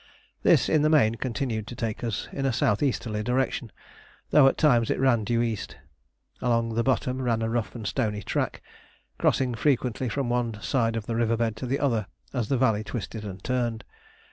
[0.41, 3.71] This in the main continued to take us in a south easterly direction,
[4.31, 5.77] though at times it ran due east.
[6.41, 8.63] Along the bottom ran a rough and stony track,
[9.19, 12.83] crossing frequently from one side of the river bed to the other as the valley
[12.83, 13.83] twisted and turned.